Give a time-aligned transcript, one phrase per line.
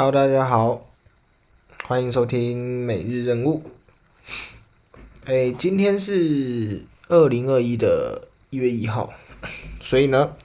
[0.00, 0.86] Hello，大家好，
[1.82, 3.64] 欢迎收听每日任务。
[5.24, 9.12] 哎，今天是二零二一的一月一号，
[9.80, 10.36] 所以呢，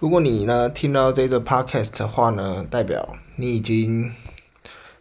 [0.00, 4.12] 如果你呢听到这个 podcast 的话呢，代表你已经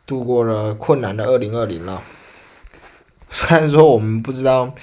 [0.05, 2.01] 度过了困难的二零二零了。
[3.29, 4.73] 虽然说我们不知道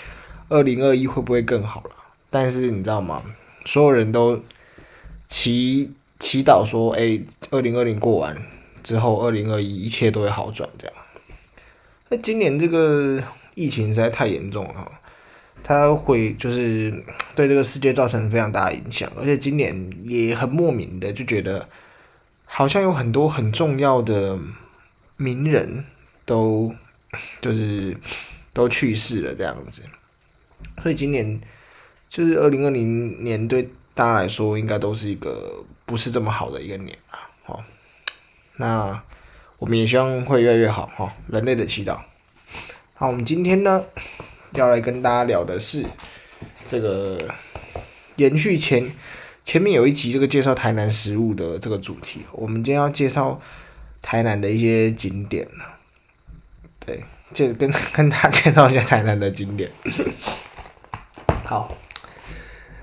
[0.51, 1.91] 二零二一会不会更好了，
[2.29, 3.23] 但是你知道吗？
[3.65, 4.39] 所有人都
[5.27, 5.91] 祈
[6.21, 7.19] 祈祷说，哎，
[7.51, 8.37] 二零二零过完。
[8.87, 10.95] 之后，二零二一一切都会好转，这样。
[12.09, 13.21] 那今年这个
[13.57, 14.93] 疫情实在太严重了，
[15.65, 16.95] 它会就是
[17.35, 21.69] 对这个世界造成非常大的影响，而且今年也很莫名的就觉得，
[22.45, 24.39] 好像有很多很重要的
[25.17, 25.85] 名人
[26.25, 26.73] 都
[27.41, 27.97] 就是
[28.55, 29.83] 都去世了这样子，
[30.81, 31.41] 所以今年
[32.09, 36.97] 就是二零二零年对大家来说，应该都是一个不是这么好的一个年，
[38.59, 39.03] 那
[39.59, 41.99] 我们也希望会越来越好哈，人类的祈祷。
[42.95, 43.85] 好，我们今天呢
[44.53, 45.85] 要来跟大家聊的是
[46.67, 47.19] 这个
[48.17, 48.91] 延续前
[49.45, 53.39] 前面有一集这个介绍台南食物的这个主题，我们今天要介绍
[54.01, 55.47] 台南的一些景点。
[56.81, 57.03] 对，
[57.35, 59.71] 就跟跟大家介绍一下台南的景点。
[61.45, 61.77] 好，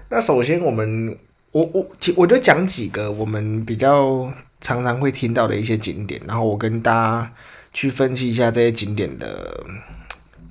[0.10, 1.18] 那首先我们
[1.52, 4.32] 我我我就讲几个我们比较。
[4.64, 7.32] 常常会听到的一些景点，然后我跟大家
[7.74, 9.62] 去分析一下这些景点的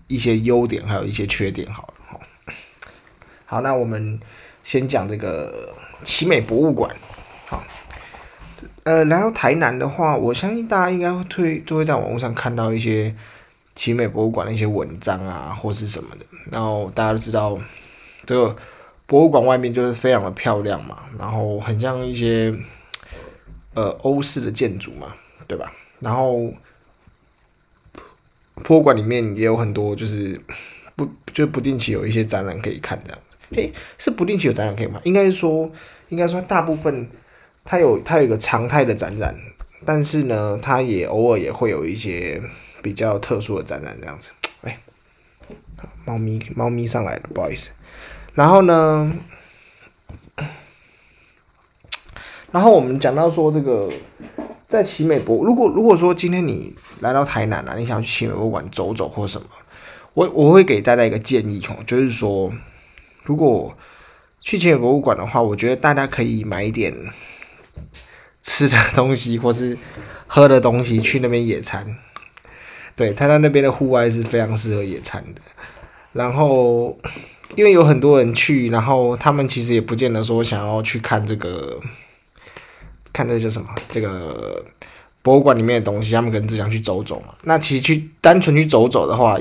[0.06, 1.66] 一些优点，还有一些缺点。
[1.72, 2.20] 好了，
[3.46, 4.20] 好，那我们
[4.62, 5.70] 先讲这个
[6.04, 6.94] 奇美博物馆。
[7.46, 7.64] 好，
[8.82, 13.14] 呃，来到台南的话，我相信大家应该会推，就会在网络上看到一些
[13.74, 16.26] 奇美博物馆的一些文章啊，或是什么的。
[16.50, 17.58] 然后大家都知道，
[18.26, 18.54] 这个
[19.06, 22.54] 博物馆外面就是非常的漂亮嘛，然后很像一些。
[23.74, 25.14] 呃，欧式的建筑嘛，
[25.46, 25.72] 对吧？
[26.00, 26.52] 然后
[28.62, 30.38] 博物馆里面也有很多，就是
[30.94, 33.16] 不就不定期有一些展览可以看的。
[33.56, 35.00] 诶，是不定期有展览可以吗？
[35.04, 35.70] 应该是说，
[36.10, 37.08] 应该说大部分
[37.64, 39.34] 它有它有一个常态的展览，
[39.86, 42.42] 但是呢，它也偶尔也会有一些
[42.82, 44.30] 比较特殊的展览这样子。
[44.62, 44.78] 哎，
[46.04, 47.70] 猫咪猫咪上来了，不好意思。
[48.34, 49.12] 然后呢？
[52.52, 53.90] 然后我们讲到说，这个
[54.68, 59.46] 在奇美博，如果如果说今天你来到台南啊，你想去奇美博物馆走走或什么，
[60.12, 62.52] 我我会给大家一个建议哦，就是说，
[63.24, 63.74] 如果
[64.42, 66.94] 去奇美博物馆的话，我觉得大家可以买一点
[68.42, 69.76] 吃的东西或是
[70.26, 71.96] 喝的东西去那边野餐。
[72.94, 75.40] 对，台南那边的户外是非常适合野餐的。
[76.12, 76.94] 然后，
[77.56, 81.80] 因为有很多人去，然后他们其实也不见得说想要去看这个。
[83.12, 83.68] 看这叫什么？
[83.90, 84.64] 这个
[85.22, 87.34] 博物馆里面的东西，他们可能只想去走走嘛。
[87.42, 89.38] 那其实去单纯去走走的话，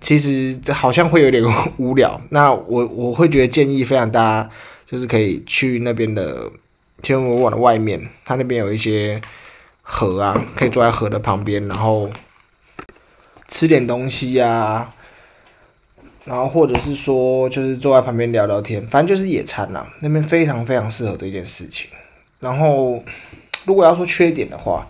[0.00, 1.42] 其实好像会有点
[1.78, 2.20] 无聊。
[2.30, 4.50] 那我我会觉得建议非常大家，
[4.86, 6.50] 就是可以去那边的
[7.02, 9.20] 天文博物馆的外面，它那边有一些
[9.82, 12.10] 河啊，可以坐在河的旁边，然后
[13.48, 14.92] 吃点东西啊，
[16.24, 19.86] 然后或者是说就是坐在旁边聊聊天，反正就是野餐呐。
[20.00, 21.88] 那边非常非常适合这件事情。
[22.40, 23.02] 然后，
[23.66, 24.86] 如果要说缺点的话，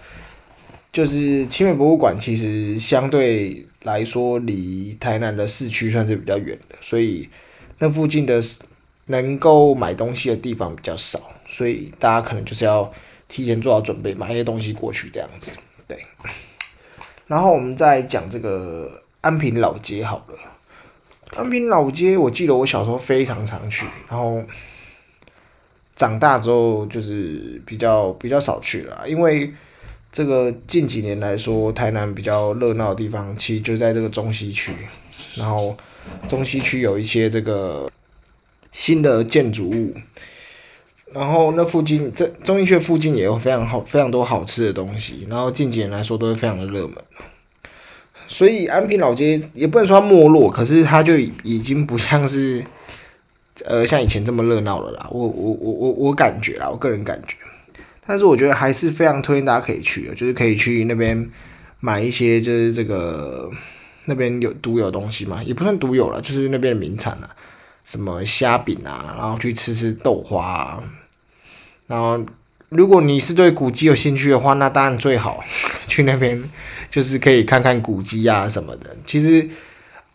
[0.93, 7.29] 就是清美博物馆其实相对来说离台南的市区算是比较远的，所以
[7.79, 8.41] 那附近的
[9.07, 12.89] 能够买东西的地方比较少，所以大家可能就是要
[13.29, 15.53] 提前做好准备，买一些东西过去这样子。
[15.89, 15.99] 对。
[17.27, 20.39] 然后我们再讲这个安平老街好了，
[21.37, 24.41] 安平老街我记得我小时候非常常去，然后。
[26.01, 29.53] 长大之后就是比较比较少去了，因为
[30.11, 34.73] 这个近几年来说，台南比较热闹的地方，其实就在这个中西区。
[35.37, 35.77] 然后
[36.27, 37.87] 中西区有一些这个
[38.73, 39.95] 新的建筑物，
[41.13, 45.27] 然后那附近这中西区附近也有非常好非常多好吃的东西。
[45.29, 46.95] 然后近几年来说都是非常的热门，
[48.27, 52.65] 所以安平老街也不能说它没落，可是它就已经不像是。
[53.67, 57.37] 呃，像以前这么热闹了啦，我我我我我感觉啦，我个人感觉，
[58.07, 61.29] 但是我觉得还是非常推荐大家可以去的，就是可以去那边
[61.81, 63.51] 买一些，就是这个
[64.07, 67.31] 那边有独有东西嘛，也不算独有了，就是那边的名产啊，
[67.85, 70.83] 什么虾饼啊，然后去吃吃豆花啊，
[71.87, 72.19] 然后
[72.69, 75.43] 如果你是对古迹有兴趣的话，那当然最好
[75.87, 76.43] 去那边，
[76.91, 79.49] 就是可以看看古迹啊什么的，其实，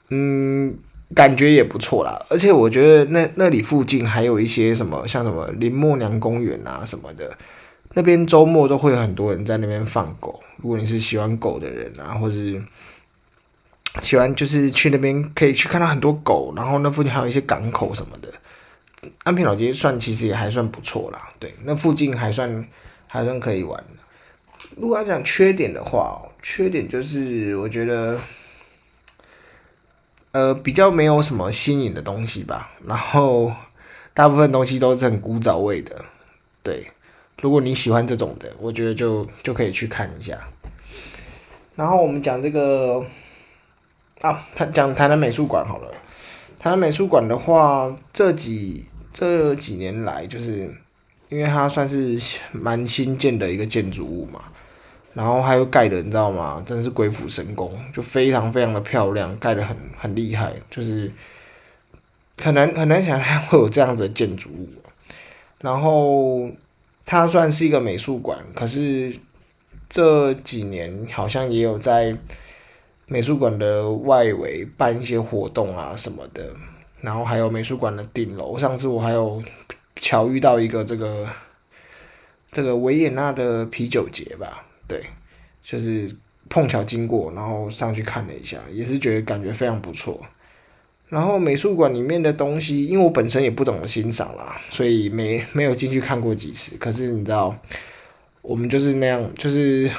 [0.09, 0.77] 嗯。
[1.13, 7.31] 感觉也不错啦，而且我觉得那那里附近还有一些什么，像什么林默娘公园啊什么的，
[7.93, 10.41] 那边周末都会有很多人在那边放狗。
[10.57, 12.61] 如果你是喜欢狗的人啊，或是
[14.01, 18.29] 喜欢就是去那边可以去看到很多狗，然后那附近还有一些港口什么的。
[19.23, 22.65] 安平老街算其实也还算不错啦，对，那附近还算
[23.07, 23.81] 还算可以玩。
[24.75, 28.17] 如果要讲缺点的话，缺点就是我觉得，
[30.35, 32.69] 呃，比较没有什么新颖的东西吧。
[32.85, 33.53] 然后
[34.13, 36.03] 大部分东西都是很古早味的，
[36.61, 36.85] 对。
[37.41, 40.37] 如果你喜欢这种的，我觉得就就可以去看一下。
[41.77, 43.01] 然后我们讲这个
[44.19, 45.89] 啊，他讲台南美术馆好了。
[46.59, 48.83] 台南美术馆的话，这几
[49.13, 50.69] 这几年来，就是
[51.29, 52.19] 因为它算是
[52.51, 54.41] 蛮新建的一个建筑物嘛，
[55.15, 56.61] 然后还有盖的，你知道吗？
[56.67, 61.09] 真的是鬼斧神工，就非常非常的漂亮，盖的很很厉害，就是
[62.37, 64.69] 很难很难想象会有这样子的建筑物。
[65.61, 66.47] 然后
[67.05, 69.17] 它算是一个美术馆，可是
[69.89, 72.15] 这几年好像也有在
[73.07, 76.45] 美术馆的外围办一些活动啊什么的。
[77.01, 79.41] 然后还有美术馆的顶楼，上次我还有
[79.95, 81.25] 巧遇到一个这个
[82.51, 85.03] 这个维也纳的啤酒节吧，对，
[85.63, 86.15] 就是
[86.49, 90.19] 碰巧经过，然后上去看了一下，也是觉得感觉非常不错。
[91.09, 96.75] 然后美术馆里面的东西，因为我本身也不懂得欣赏啦，所以没没有进去看过几次。
[96.77, 97.55] 可是你知道，
[98.41, 99.89] 我们就是那样，就是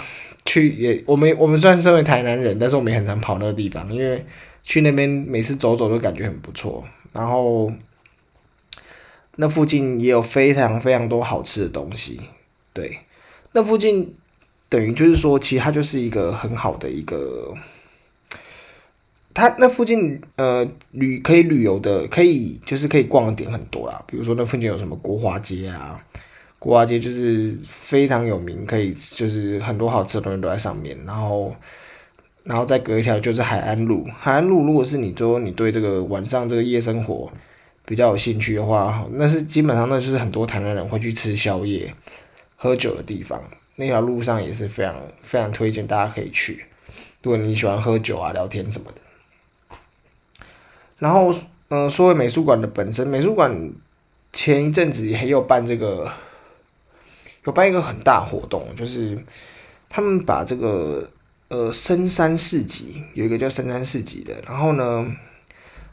[0.44, 4.24] 去也我们我们虽然身为台南人，但是我们也很常跑那个地方，因为
[4.64, 6.84] 去那边每次走走都感觉很不错。
[7.12, 7.72] 然后，
[9.36, 12.20] 那附近也有非常非常多好吃的东西，
[12.72, 12.98] 对，
[13.52, 14.12] 那附近
[14.68, 17.54] 等于就是说，其实它就是一个很好的一个，
[19.34, 25.98] 它那附近呃旅可以旅游的，可以就是可以逛的点很多啦，比如说那附近有什么国华街啊，
[26.58, 31.54] 国华街就是非常有名，可以就是很多好吃的东西都在上面，然后。
[32.48, 37.28] 然后再隔一条就是海安路，海安路如果是你说你对这个晚上这个夜生活
[37.84, 41.92] 比较有兴趣的话，那是基本上那就是很多台南人会去吃宵夜、
[42.54, 43.42] 喝酒的地方。
[43.76, 46.64] 那条路上也是非常非常推荐大家可以去，
[47.22, 49.76] 如果你喜欢喝酒啊、聊天什么的。
[50.98, 51.32] 然后，
[51.68, 53.72] 嗯、说回美术馆的本身，美术馆
[54.32, 56.10] 前一阵子也有办这个，
[57.44, 59.16] 有办一个很大活动，就是
[59.88, 61.08] 他们把这个。
[61.48, 65.06] 呃，深山市集有一个叫深山市集的，然后呢，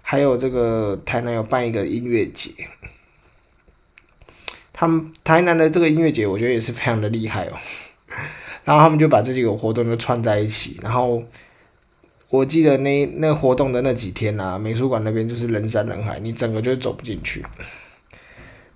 [0.02, 2.50] 还有这个台南有办一个音乐节，
[4.74, 7.54] 他们台南的这个音乐节我觉得也是非常的厉害哦。
[8.66, 11.24] 然后他们就把这几个活动都串在一起，然后
[12.30, 17.44] 我记得那那活动的那几天啊，美术馆那边就是人山人海，你整个就走不进去。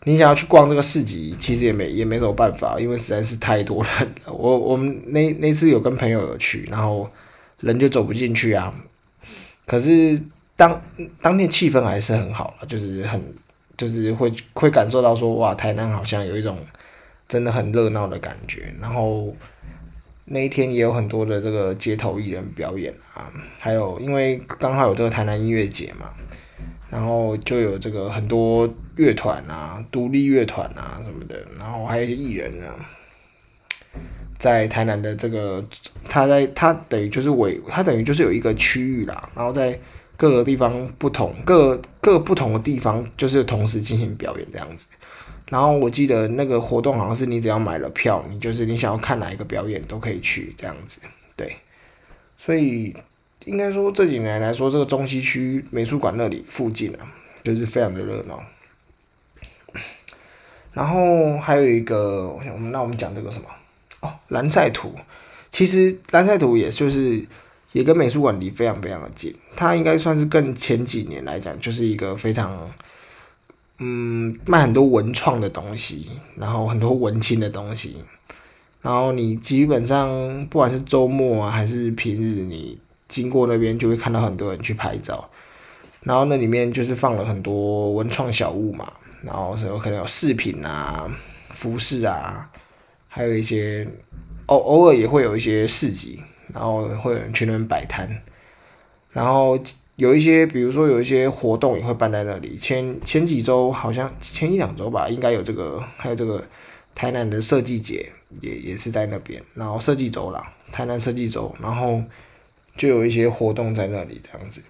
[0.04, 3.94] 你想要去逛这个市集，其实也没也没什么办法，因为实在是太多人
[4.26, 4.32] 了。
[4.32, 7.10] 我我们那那次有跟朋友有去，然后
[7.60, 8.74] 人就走不进去啊。
[9.66, 10.22] 可是
[10.56, 10.82] 当
[11.22, 13.22] 当天气氛还是很好，就是很
[13.78, 16.58] 就是会会感受到说哇，台南好像有一种
[17.28, 18.74] 真的很热闹的感觉。
[18.82, 19.34] 然后
[20.26, 26.10] 那一天也有很多的这个街头艺人表演啊，还有因为刚好有这个台南音乐节嘛。
[26.90, 32.72] 然后就有这个很多乐团啊，独立乐团啊什么的，然后还有一些艺人啊，
[34.40, 35.62] 在台南的这个，
[36.08, 39.78] 他在他等于就是围，他等于就是有一个区域啦，然后在
[40.18, 44.90] 各个地方不同各各不同的地方，就是同时进行表演这样子。
[45.48, 51.00] 然后我记得那个活动好像是你只要买了票，你就是你想要看哪一个表演都可以去这样子，
[51.38, 51.56] 对，
[52.38, 52.94] 所以。
[53.46, 57.08] 应该说这几年来说，这个中西区美术馆那里附近啊，
[57.46, 58.44] 就是非常的热闹。
[60.74, 63.46] 然后还有一个，我想那我们讲这个什么
[64.02, 64.94] 哦，蓝赛图。
[65.50, 67.24] 其实蓝赛图也就是
[67.72, 72.70] 也跟美术馆离非常非常的近，它应该算是更前几年来讲，就是一个非常
[73.80, 77.98] 嗯卖很多文创的东西，然后很多文青的东西。
[78.82, 80.08] 然后你基本上
[80.50, 82.78] 不管是周末啊还是平日，你
[83.10, 85.30] 经过那边就会看到很多人去拍照，
[86.02, 91.06] 然后那里面就是放了很多文创小物嘛，然后什么可能有饰品啊、
[91.50, 92.50] 服饰啊，
[93.10, 93.86] 还有一些
[94.46, 96.22] 偶偶尔也会有一些市集，
[96.54, 98.10] 然后会有人去那边摆摊，
[99.12, 99.60] 然后
[99.96, 102.58] 有一些比如说有一些活动也会办在那里。
[102.58, 106.44] 前前几周好像前一两周吧，应该有这个，还有这个
[106.94, 108.10] 台南的设计节
[108.42, 112.02] 也也是在那边，然后设计周啦，台南设计周，然后。
[112.78, 114.62] 就有一些活动在那里这样子，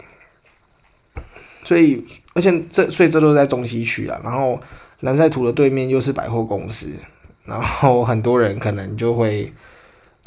[1.65, 2.01] 所以
[2.34, 4.57] 而且这所以这都在中西区啊，然后
[5.01, 6.89] 南赛图的对面又是百货公司，
[7.43, 9.51] 然后很多人可能就会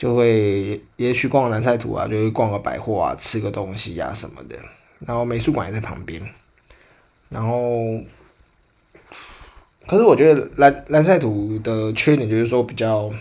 [0.00, 4.56] 就会也许逛南菜图啊，就会逛个百货啊，吃个东西啊什么的。
[5.00, 6.22] 然后美术馆也在旁边。
[7.28, 8.00] 然后，
[9.86, 13.12] 可是我觉得南南菜图的缺点就是说比较，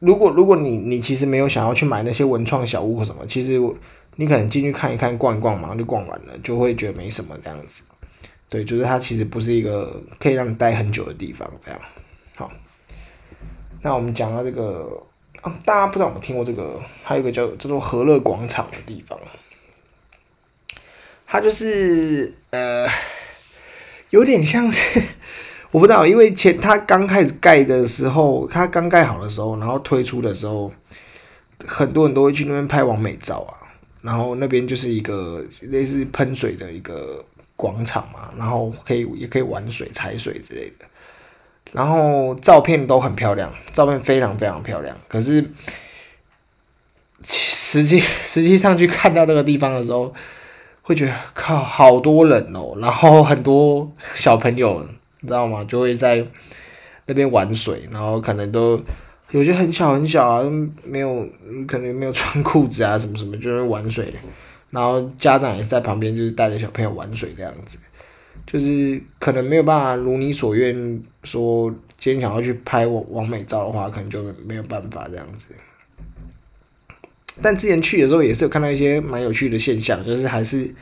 [0.00, 3.60] 如果如果你你其实没有想要去买那些文创小物或什么，其实
[4.16, 7.84] 你可能进去看一看、逛一逛，马上就逛完了，就会觉得没什么这样子。
[8.48, 11.80] 对，就是它其实不是一个可以让你待很久的地方，这样。
[13.86, 15.00] 那我们讲到这个
[15.42, 19.16] 啊，大家不知道有没有听过这个，还有一个叫叫做和乐广场的地方，
[21.24, 22.88] 它就是呃，
[24.10, 25.00] 有点像是
[25.70, 30.72] 我不知道，因为前它刚开始盖的时候，它刚盖好的时候，然后推出的时候，
[31.64, 33.54] 很多人都会去那边拍完美照啊，
[34.02, 37.24] 然后那边就是一个类似喷水的一个。
[37.58, 40.84] 广场嘛，然后可以也可以玩水、踩水之类的，
[41.76, 44.96] 然后照片都很漂亮，照片非常非常漂亮。
[45.08, 45.44] 可是
[47.22, 50.14] 实际实际上去看到那个地方的时候，
[50.80, 54.88] 会觉得靠，好多人哦，然后很多小朋友，
[55.20, 55.62] 你知道吗？
[55.64, 56.24] 就会在
[57.04, 58.80] 那边玩水，然后可能都
[59.32, 60.42] 有些很小很小啊，
[60.82, 61.28] 没有
[61.68, 64.14] 可能没有穿裤子啊，什么什么，就在玩水。
[64.70, 67.78] 然后家长也是在旁边，就是带着小朋友玩水这样子，
[68.46, 75.54] 就是可能没有办法如你所愿，说今天想要去拍我完美照的话，可能就没有办法这样子。
[77.42, 80.72] 但之前去的时候也是有看到一些蛮有趣的现象，就是还是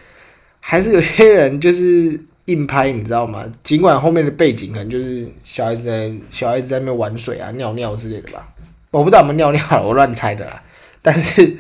[0.61, 3.45] 还是有些人就是硬拍，你知道吗？
[3.63, 8.47] 尽管后面的背景可能就是小孩子在小孩子在那边玩水啊、尿尿之类的吧，
[8.91, 10.63] 我不知道有没有尿尿，我乱猜的啦，
[11.01, 11.57] 但是。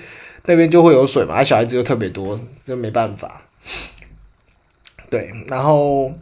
[0.46, 3.40] 那边就会有水嘛，小孩子又特别多，就没办法。
[5.14, 6.12] 对，然后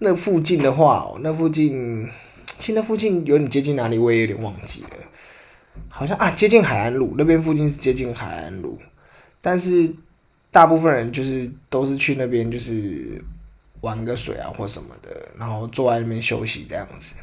[0.00, 2.06] 那附近的话哦，那附近，
[2.58, 4.88] 其实那附近有点接近哪里，我也有点忘记了。
[5.88, 8.78] 好像啊，接近海岸路那边附近是接近海岸路，
[9.40, 9.90] 但是
[10.50, 13.18] 大部分人就是都是去那边就是
[13.80, 15.08] 玩个水啊或什么的，
[15.38, 17.14] 然后坐在那边休息这样子。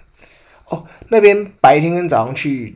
[0.70, 2.76] 哦，那边白天跟早上去，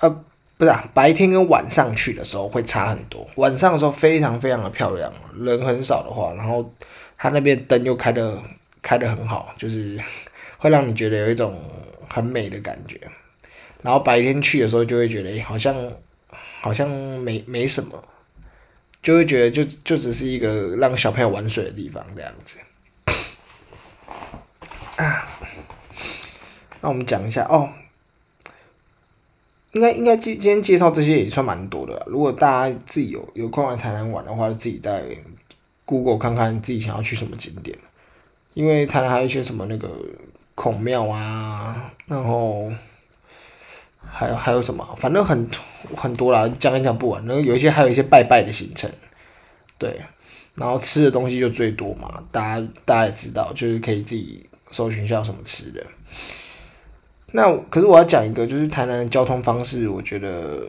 [0.00, 0.24] 呃。
[0.58, 3.28] 不是啊，白天跟晚上去的时候会差很多。
[3.34, 6.72] 晚上的时候非常非常的漂亮，人很少的话，然后
[7.18, 8.42] 它那边灯又开的
[8.82, 9.98] 开的很好，就是
[10.58, 11.60] 会让你觉得有一种
[12.08, 13.00] 很美的感觉。
[13.82, 15.76] 然后白天去的时候就会觉得，欸，好像
[16.60, 18.02] 好像没没什么，
[19.02, 22.58] 就会觉得就就只是一个让小朋友玩水的地方这样子。
[24.96, 25.28] 啊，
[26.80, 27.68] 那我们讲一下哦。
[29.72, 32.02] 应该应该今今天介绍这些也算蛮多的。
[32.06, 35.04] 如果大家自己有有空来台南玩的话，自己在
[35.86, 37.74] Google 看看自己想要去什么景点。
[38.52, 39.88] 因为台南还有一些什么那个
[40.54, 42.70] 孔庙啊，然后
[44.04, 45.48] 还有还有什么，反正很
[45.96, 47.24] 很多啦，讲一讲不完。
[47.24, 48.90] 然后有一些还有一些拜拜的行程，
[49.78, 49.98] 对。
[50.54, 55.86] 然后吃的东西就最多嘛，大家大家也知道，就是可以自己搜寻一下什么吃的。
[57.32, 60.66] 那可是我要讲一个，就是台南的交通方式，我觉得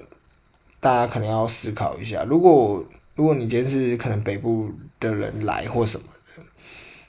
[0.81, 2.25] 大家可能要思考一下。
[2.25, 2.83] 如果
[3.17, 6.05] 如果你今天是可能北部的人来或什么
[6.38, 6.43] 的，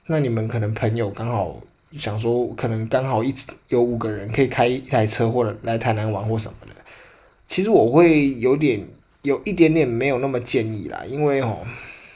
[0.07, 1.63] 那你们可能朋友刚好
[1.99, 6.73] 想说，可能刚好一直有五个人可以开一台车或者来台南玩或什么的，
[7.47, 8.83] 其实我会有点
[9.23, 11.59] 有一点点没有那么建议啦，因为哦，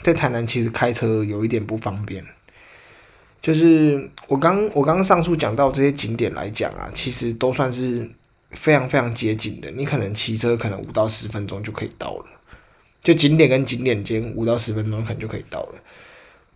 [0.03, 2.25] 在台南其实开车有一点不方便。
[3.43, 8.09] 就是我刚我刚刚上述讲到这些景点来讲啊，其实都算是
[8.53, 9.71] 非常非常接近的。
[9.73, 12.27] 你可能骑车可能五到十分钟就可以到了，
[13.03, 15.75] 就景点跟景点间五到十分钟可能就可以到了。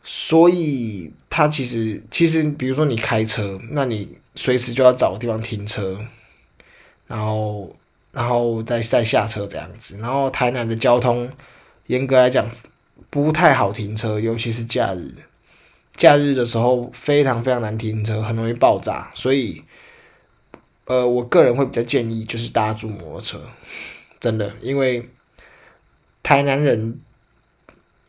[0.05, 6.01] 所以它其实其实比如说你开车，那你随时就要找个地方停车，
[7.07, 7.75] 然后
[8.13, 9.99] 然后再再下车这样子。
[9.99, 11.29] 然后台南的交通
[11.87, 12.49] 严格来讲
[13.11, 15.13] 不太好停车，尤其是假日。
[15.97, 19.63] 假日的时候非常非常难停车，很容易爆炸，所以，
[20.85, 23.41] 呃，我个人会比较建议就是搭住摩托车，
[24.21, 25.09] 真的，因为
[26.27, 27.01] 台南人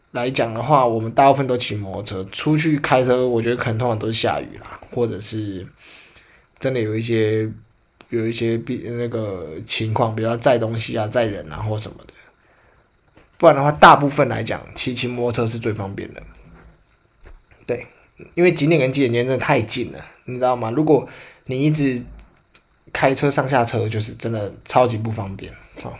[0.09, 5.63] 来讲的话，我们大部分都骑摩托车出去开车，我觉得可能通常都是下雨啦，或者是
[6.59, 7.47] 真的有一些
[8.09, 12.13] 有一些比那个情况，比如说载东西啊、载人啊或什么的，
[13.37, 16.23] 不然的话，大部分来讲骑骑摩托车是最方便的。
[17.67, 17.85] 对，
[18.33, 20.71] 因为景点跟景点间真的太近了，你知道吗？
[20.71, 21.07] 如果
[21.45, 22.03] 你一直
[22.91, 25.53] 开车上下车，就是真的超级不方便。
[25.83, 25.95] 好，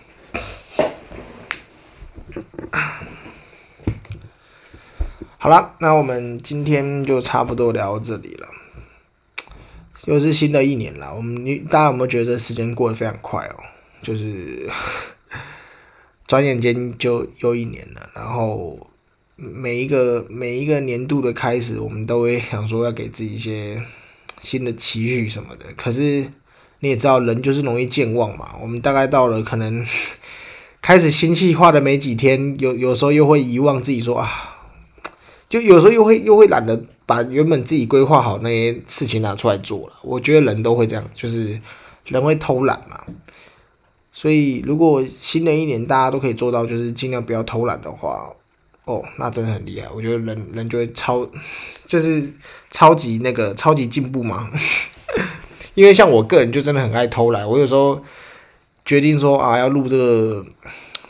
[5.38, 8.48] 好了，那我们今天就差不多聊到这里了。
[10.06, 13.56] 又是新的一年了，我们大家有没有觉得时间过得非常快哦？
[14.02, 14.70] 就是
[16.28, 18.80] 转眼间就又一年了，然后
[19.36, 23.82] 每一个每一个年度的开始，我们都会想说要给自己一些
[24.42, 25.66] 新的期许什么的。
[25.76, 26.26] 可是
[26.80, 28.56] 你也知道，人就是容易健忘嘛。
[28.62, 29.86] 我们大概到了可能
[30.82, 34.58] 开始新计划的没几天，有有时候又会遗忘自己说啊，
[35.50, 36.82] 就有时候又会又会懒得。
[37.08, 41.58] 把原本自己规划好那些事情拿出来做了，我觉得人都会这样，就是
[42.04, 43.00] 人会偷懒嘛。
[44.12, 48.30] 所以如果新的一年大家都可以做到，就是尽量不要偷懒的话，
[48.84, 49.88] 哦，那真的很厉害。
[49.96, 51.26] 我觉得人人就会超，
[51.86, 52.30] 就是
[52.72, 54.52] 超级那个超级进步嘛。
[55.76, 58.04] 因为像我个人就真的很爱偷懒，我有时候
[58.88, 60.44] 决定说啊要录这个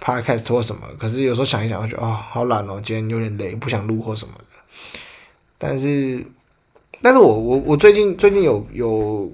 [0.01, 4.43] podcast 或什么，可是有时候想一想，就觉得啊好懒哦，今天有点累，不想录或什么的。
[5.59, 6.25] 但是，
[7.01, 9.31] 但是我我我最近最近有有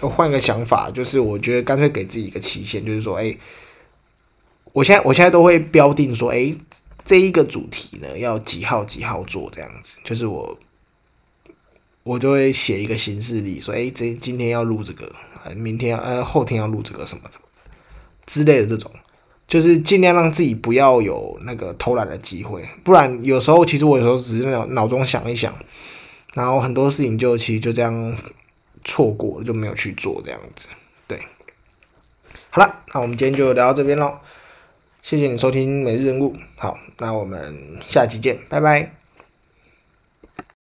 [0.00, 3.36] 换个想法，就是我觉得干脆给自己一个期限，就是说，哎、
[4.72, 6.52] 我现在我现在都会标定说，哎、
[7.04, 10.58] 这一个主题呢要几号几号做这样子，就是我
[12.02, 15.12] 我就会写一个行事历，说，哎、这今天要录这个，
[15.54, 17.38] 明天呃后天要录这个什么的
[18.26, 18.90] 之类的这种。
[19.48, 25.54] 就是尽量让自己不要有那个偷懒的机会，不然有时候其实我有时候只是脑脑中想一想，
[26.34, 28.16] 然后很多事情就其实就这样
[28.84, 30.66] 错过，就没有去做这样子。
[31.06, 31.20] 对，
[32.50, 34.18] 好了，那我们今天就聊到这边喽，
[35.00, 37.56] 谢谢你收听每日任务，好，那我们
[37.88, 39.05] 下期见，拜拜。